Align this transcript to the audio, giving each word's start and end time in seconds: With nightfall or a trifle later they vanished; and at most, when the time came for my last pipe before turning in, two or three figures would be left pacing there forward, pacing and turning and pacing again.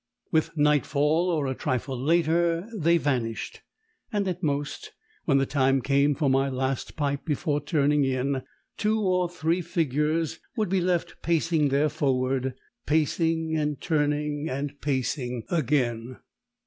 With 0.31 0.57
nightfall 0.57 1.29
or 1.29 1.45
a 1.45 1.53
trifle 1.53 1.95
later 1.95 2.67
they 2.75 2.97
vanished; 2.97 3.61
and 4.11 4.27
at 4.27 4.41
most, 4.41 4.93
when 5.25 5.37
the 5.37 5.45
time 5.45 5.79
came 5.79 6.15
for 6.15 6.27
my 6.27 6.49
last 6.49 6.95
pipe 6.95 7.23
before 7.23 7.61
turning 7.63 8.03
in, 8.03 8.41
two 8.77 8.99
or 8.99 9.29
three 9.29 9.61
figures 9.61 10.39
would 10.57 10.69
be 10.69 10.81
left 10.81 11.21
pacing 11.21 11.69
there 11.69 11.87
forward, 11.87 12.55
pacing 12.87 13.55
and 13.55 13.79
turning 13.79 14.47
and 14.49 14.81
pacing 14.81 15.43
again. 15.51 16.17